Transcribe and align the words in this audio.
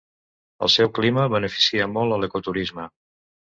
El 0.67 0.71
seu 0.75 0.89
clima 0.99 1.27
beneficia 1.35 1.89
molt 1.99 2.19
a 2.19 2.19
l'ecoturisme. 2.25 2.91